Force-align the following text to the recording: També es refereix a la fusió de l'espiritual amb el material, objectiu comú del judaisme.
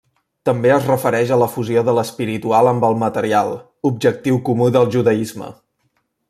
També 0.49 0.69
es 0.75 0.85
refereix 0.91 1.33
a 1.33 1.37
la 1.41 1.49
fusió 1.57 1.83
de 1.89 1.93
l'espiritual 1.97 2.71
amb 2.71 2.87
el 2.89 2.97
material, 3.05 3.53
objectiu 3.91 4.41
comú 4.49 4.71
del 4.79 4.91
judaisme. 4.97 5.53